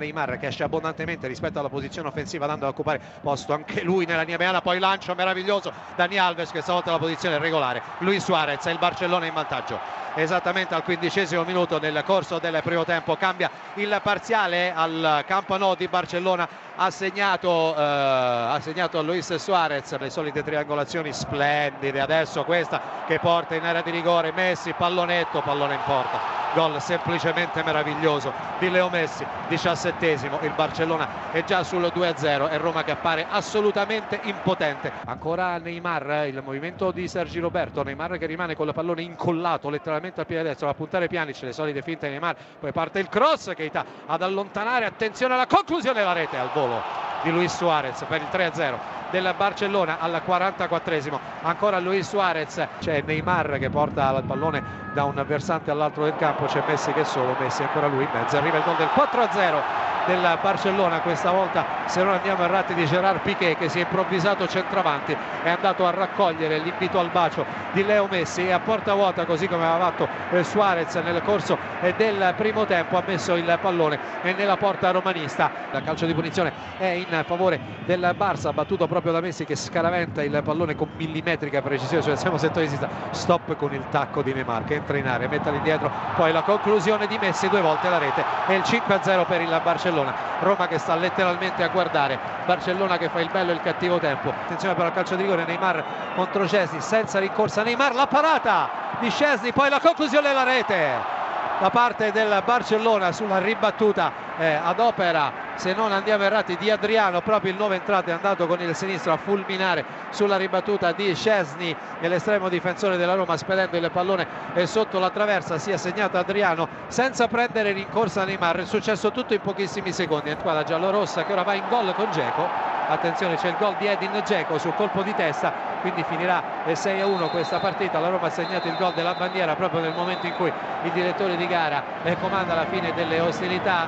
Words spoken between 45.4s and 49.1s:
conclusione della rete al volo di Luis Suarez per il 3-0